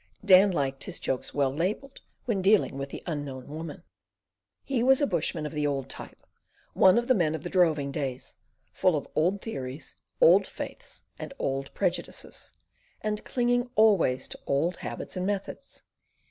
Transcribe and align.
Dan 0.25 0.49
liked 0.49 0.85
his 0.85 0.97
jokes 0.97 1.31
well 1.31 1.53
labelled 1.53 2.01
when 2.25 2.41
dealing 2.41 2.75
with 2.79 2.89
the 2.89 3.03
unknown 3.05 3.49
Woman. 3.49 3.83
He 4.63 4.81
was 4.81 4.99
a 4.99 5.05
bushman 5.05 5.45
of 5.45 5.51
the 5.51 5.67
old 5.67 5.89
type, 5.91 6.25
one 6.73 6.97
of 6.97 7.07
the 7.07 7.13
men 7.13 7.35
of 7.35 7.43
the 7.43 7.51
droving 7.51 7.91
days; 7.91 8.37
full 8.73 8.95
of 8.95 9.07
old 9.13 9.41
theories, 9.43 9.95
old 10.19 10.47
faiths, 10.47 11.03
and 11.19 11.35
old 11.37 11.71
prejudices, 11.75 12.51
and 13.01 13.23
clinging 13.23 13.69
always 13.75 14.27
to 14.29 14.39
old 14.47 14.77
habits 14.77 15.15
and 15.15 15.27
methods. 15.27 15.83